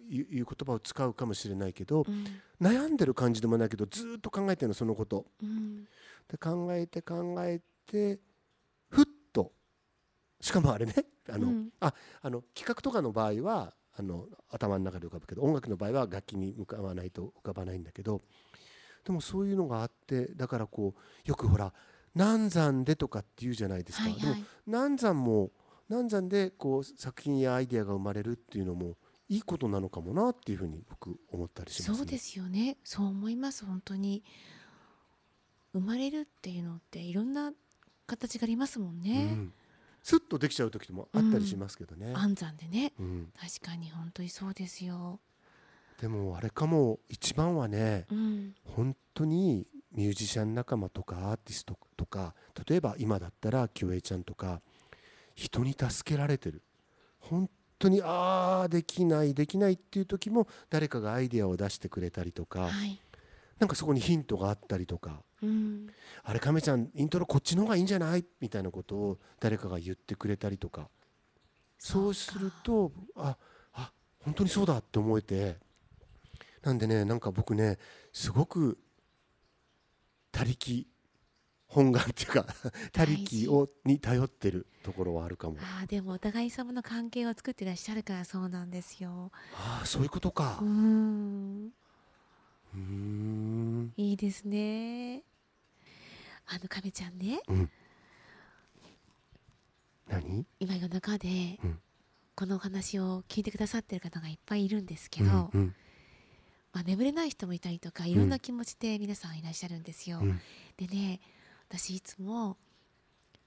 [0.08, 2.24] いう言葉を使うかもしれないけどうん。
[2.60, 5.26] 悩んでる感じでもないけどずーっと考えてるのそのこと。
[5.42, 5.84] うん。
[6.28, 8.18] で考えて考えて
[8.88, 9.52] ふっと。
[10.40, 10.94] しかもあれね
[11.30, 11.68] あの、うん。
[11.80, 11.92] あ
[12.22, 18.22] あの企画とかの場合はあの頭の中で浮かぶけど音楽の場合は楽器に向かわないと浮かばないんだけど
[19.04, 21.72] でもそういうのがあってだからこうよくほら
[22.14, 24.30] 難産でとかって言うじゃないですか、でもはい。
[24.30, 25.50] はい難産も
[25.88, 28.96] 難産でこう作品やアイデアが生まれるっていうのも
[29.28, 31.96] いいことなのかもなっていうふうに僕思ったりしますね。
[31.98, 32.76] そうですよね。
[32.84, 34.22] そう思います本当に。
[35.72, 37.52] 生まれるっていうのっていろんな
[38.06, 39.52] 形がありますもんうね、ん、
[40.02, 42.12] スッとできちゃう時もあったりしますけどね。
[42.14, 42.92] 安産でね。
[42.98, 43.32] うん。
[43.40, 45.20] 確かに本当にそうですよ。
[46.00, 48.54] でもあれかも一番はねうん。
[48.64, 52.34] 本当にミュージシャン仲間とかアーティストとか
[52.68, 54.60] 例えば今だったらキュエイちゃんとか
[55.34, 56.62] 人に助けられてる。
[57.20, 62.98] 本当にああできないできないっていう時も誰かがアイデアを出してくれたりとかはい
[63.62, 65.22] なんかそこにヒントがあったりとか。
[65.40, 65.86] うん。
[66.24, 70.88] あれ亀ちゃんイントロこっちの方がいいんじゃないみたいなことを誰かが言ってくれたりとか。
[71.78, 73.36] そうするとあ
[73.72, 75.58] あ本当にそうだって思えて。
[76.64, 77.78] なんでねなんか僕ね
[78.12, 78.78] すごく
[80.32, 80.88] 他力
[81.68, 82.46] 本願っていうか
[82.92, 85.56] 他力をに頼ってるところはあるかも。
[85.60, 89.30] あーでもお互い様の関係を作ってらっしゃるからそうなんですよ。
[89.54, 90.58] ああそういうことか。
[90.60, 91.72] うん
[94.02, 95.22] いいですね。
[96.46, 97.40] あの亀ちゃんね。
[97.48, 97.70] うん。
[100.08, 100.44] 何？
[100.58, 101.78] 今夜中でうん。
[102.34, 105.74] このお話を聞いてくださってる方がいっぱいいるんですけど、うんうん。
[106.72, 110.18] まあ、眠れない人もいたりとかいろんな気持ちで皆さんいらっしゃるんですよ。
[110.20, 110.40] うん。
[110.76, 111.20] でね
[111.68, 112.56] 私いつも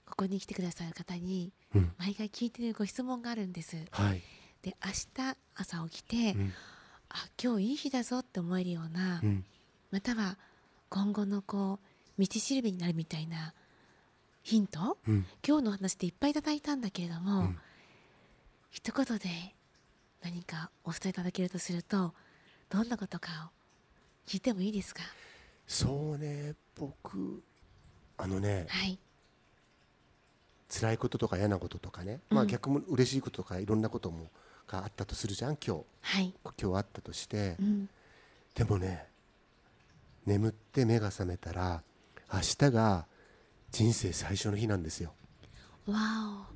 [0.05, 1.91] ここに来てくださる方にうん。
[1.97, 3.75] 毎回聞いてるご質問があるんです。
[3.91, 4.21] はい。
[4.61, 6.53] で明日朝起きて、うん。
[7.09, 9.45] あ今日いい日だぞって思えるような、うん
[9.91, 10.37] または
[10.89, 11.79] 今後のこ
[12.17, 13.53] う道しるべになるみたいな
[14.43, 15.25] ヒントうん。
[15.45, 17.57] 今日のお話でいっぱいいただいたんだけれども、うん。
[18.71, 19.29] 一言で
[20.21, 22.13] 何かお伝えいただけるとすると
[22.69, 25.01] どんなことかを聞いてもいいですか？
[25.67, 27.41] そうね僕
[28.17, 28.99] あのねはい。
[30.67, 34.29] 辛いこととか嫌なこととかね、まあうん逆も嬉しいこととかいろんなことも
[34.67, 35.83] があったとするじゃん今日。
[36.01, 37.89] はい、今日あったとして、うん、
[38.55, 39.05] でもね
[40.25, 41.83] 眠って目が覚めたら
[42.33, 43.05] 明日が
[43.71, 45.13] 人生最初の日なんですよ。
[45.87, 46.47] わ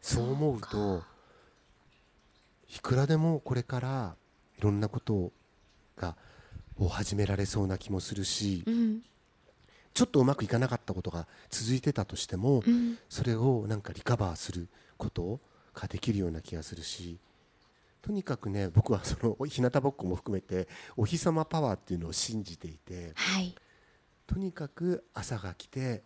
[0.00, 1.02] そう思うと
[2.68, 4.16] いくらでもこれから
[4.58, 5.32] いろんなこと
[5.96, 6.16] が
[6.78, 9.02] を始められそうな気もするしおうん。
[9.94, 12.98] ちょっとうまくいかなかったことが続いてたとしてもうん。
[13.08, 15.40] それをなんかリカバーすること
[15.74, 17.18] ができるような気がするし
[18.02, 23.54] とにかくね僕はその日向ぼっこも含めてお日様パワーっていうのを信じていてはい。
[24.26, 26.02] とにかく朝が来て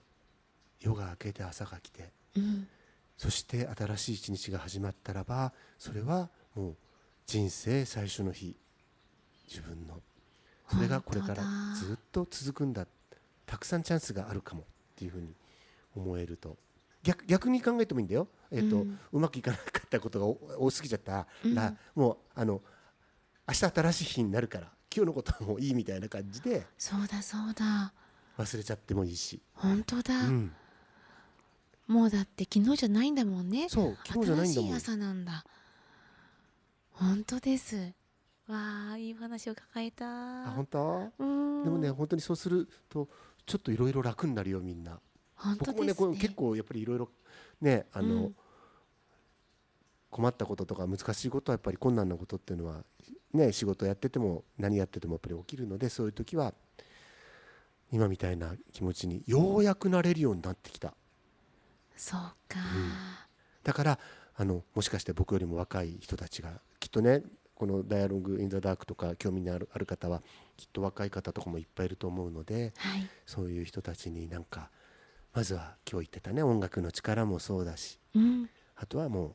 [0.80, 2.68] 夜が明けて朝が来てうん。
[3.16, 6.76] そして新しい一日が始まったらばそれはもう
[7.26, 8.54] 人生最初の日
[9.48, 10.00] 自分の。
[10.68, 11.44] それがこれから
[11.76, 12.86] ずっと続くんだ。
[13.46, 14.64] たくさんチャンスがあるかもっ
[14.96, 15.32] ていうふうに
[15.96, 16.56] 思えると
[17.06, 18.98] 逆逆に考えてもいいんだよ、えーとうん。
[19.12, 21.12] うまくいかなかったことが多多すぎちゃった。
[21.12, 21.78] ら、うん。
[21.94, 22.60] もうあの
[23.48, 26.66] 明日新しい日になるから今日のことはもういいみたいな感じで。
[26.76, 27.92] そうだそうだ。
[28.38, 30.52] 忘れちゃってもいいし、本当だ、うん、
[31.86, 33.68] もうだって昨日じゃないんだもんね。
[33.70, 34.70] そう昨日じゃないんだもん。
[34.70, 35.44] 新しい朝なんだ。
[36.90, 37.76] 本当です。
[38.48, 40.04] わあいい話を抱えた。
[40.48, 41.12] あ本当？
[41.64, 43.08] でもね本当にそうすると
[43.46, 45.00] ちょっといろいろ楽になるよみんな
[45.58, 47.08] 僕もねこう結構やっぱりいろいろ
[47.60, 48.36] ねあの、うん。
[50.16, 52.84] 困ったこととか難しいことはやっぱり困難なことっていうのは
[53.34, 56.54] ね仕事やってても何やっててもやっぱり起きるのでそういう時は
[57.92, 60.94] 今みたいな気持ちにようやくなれるようになってきた。
[61.96, 62.58] そうか、
[63.62, 63.98] だから
[64.36, 67.22] あのもしかして僕よりも若い人たちがきっとね
[67.54, 70.22] この「ダイアログ・イン・ザ・ダーク」とか興味のあるある方は
[70.56, 73.08] きっと若い方とかもいっぱいいると思うのではい。
[73.24, 74.70] そういう人たちになんか
[75.36, 78.00] まずは今日言ってたね音楽の力もそうだし。
[78.14, 78.48] うん。
[78.74, 79.34] あとはもう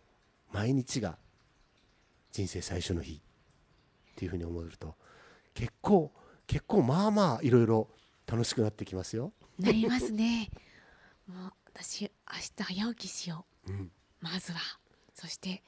[0.52, 1.16] 毎日が
[2.32, 3.20] 人生最初の日っ
[4.16, 4.96] ていうふうに思えると
[5.54, 6.12] 結構
[6.48, 7.88] 結構まあまあいろいろ
[8.26, 9.32] 楽しくなってきますよ。
[9.60, 10.50] なりますね。
[11.28, 12.10] もう私明
[12.66, 13.72] 日早起きしよう。
[13.72, 13.90] ん、う
[14.22, 14.60] まずは。
[15.14, 15.62] そして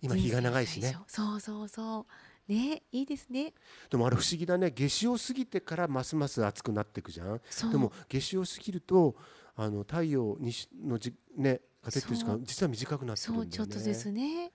[0.00, 0.96] 今日が長いしね。
[1.08, 2.06] そうそうそ
[2.48, 2.50] う。
[2.50, 3.52] ねいいですね。
[3.90, 4.70] でもあれ不思議だね。
[4.70, 7.40] 夏至を過ぎてからますます暑くなっていくじゃん。
[7.70, 9.14] でも夏至を過ぎると
[9.60, 13.50] あの太陽にしのじねが出てる時間実は短くなってるんだよね。
[13.56, 14.52] そうちょっとですね。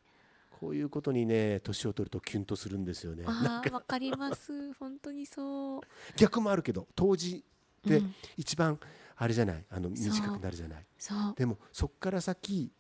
[0.59, 3.25] こういうことにね年を取るとキュンとするんですよね。
[3.27, 4.71] ああわかります。
[4.75, 5.81] 本当にそう。
[6.15, 7.43] 逆もあるけど冬至
[7.85, 8.15] でうん。
[8.37, 8.79] 一番
[9.17, 9.65] あれじゃない？
[9.69, 9.91] あのそう。
[10.13, 10.85] 短くなるじゃない？
[10.97, 11.35] そう。
[11.35, 12.71] でもそっから先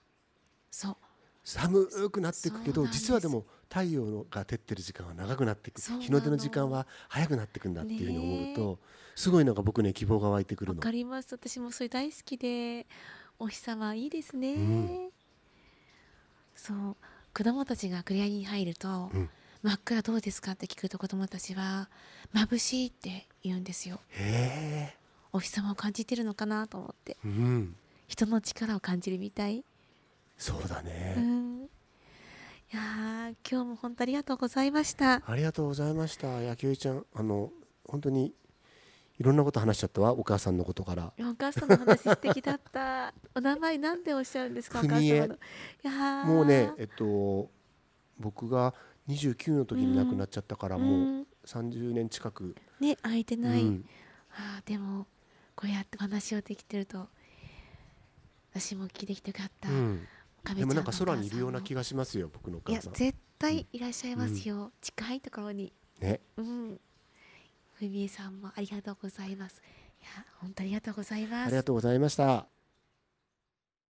[0.71, 0.97] そう
[1.43, 8.79] 寒くなっていくけど実はでも太陽のが照ってる時間は長くなっていく日の出の時間は早くなっていくんだっていうふうに思うと、
[9.15, 10.79] すごいなんか僕ね希望が湧いてくるの。
[10.79, 11.33] わかります。
[11.33, 12.85] 私もそれ大好きで
[13.39, 15.09] お日様いいですね、うん。
[16.55, 16.95] そう。
[17.35, 19.29] 子供たちが暗闇に入ると、うん。
[19.63, 21.89] 真っ暗どうですかって聞くと子供たちは
[22.33, 23.99] 眩しいって言うんですよ。
[25.31, 27.17] お日様を感じてるのかなと思って。
[27.25, 27.75] うん。
[28.07, 29.65] 人の力を感じるみたい、
[30.37, 31.63] そうだうね、ん。
[31.63, 31.69] い
[32.71, 35.21] やー今日も本当ありがとうございました。
[35.25, 36.27] ありがとうございました。
[36.41, 37.51] 野球ちゃんあの
[37.87, 38.33] 本当に
[39.19, 40.13] いろんなこと話しちゃったわ。
[40.13, 41.13] お母さんのことから。
[41.19, 43.13] お母さんの話素敵だった。
[43.35, 45.35] お名前なんでおっしゃるんですかお母文江様の。
[45.35, 45.37] い
[45.83, 46.25] やー。
[46.25, 47.49] もうねえっと
[48.19, 48.73] 僕が
[49.07, 53.85] 29の時に亡くなっちゃったから、もううん30年近く、ね空いてない、うん。
[54.31, 55.05] あーでも
[55.55, 57.07] こうやってお話をできてると
[58.51, 59.75] 私も聞いてきてよかった、うん。
[59.75, 60.12] 亀
[60.55, 62.93] でもなんか空にいるような気がしますよ僕のお母さん。
[62.93, 65.73] いや絶対いらっしゃいますよ、近いところに。
[65.99, 66.19] ね。
[66.37, 66.79] うん。
[67.73, 69.61] ふみえさんもありがとうございます。
[70.01, 71.47] いや本当ありがとうございます。
[71.47, 72.52] ありがとうございました